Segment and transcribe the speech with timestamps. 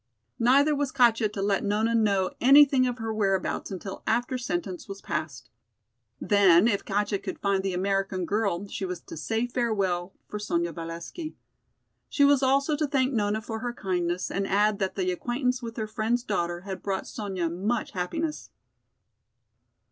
[0.39, 4.99] Neither was Katja to let Nona know anything of her whereabouts until after sentence was
[4.99, 5.51] passed.
[6.19, 10.73] Then if Katja could find the American girl she was to say farewell for Sonya
[10.73, 11.35] Valesky.
[12.09, 15.77] She was also to thank Nona for her kindness and add that the acquaintance with
[15.77, 18.49] her friend's daughter had brought Sonya much happiness.